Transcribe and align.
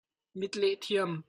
Mitleh 0.39 0.77
thiam. 0.83 1.11